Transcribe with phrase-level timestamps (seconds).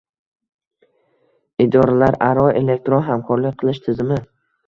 [1.65, 4.21] Idoralararo elektron hamkorlik qilish tizimi